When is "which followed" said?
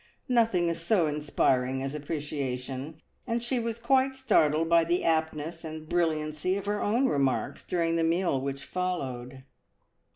8.41-9.43